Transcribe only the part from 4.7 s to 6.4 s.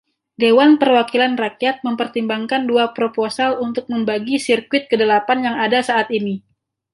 Kedelapan yang ada saat ini.